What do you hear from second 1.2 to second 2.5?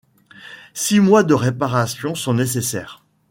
de réparations sont